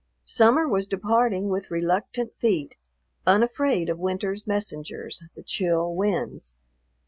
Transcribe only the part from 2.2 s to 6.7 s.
feet, unafraid of Winter's messengers, the chill winds.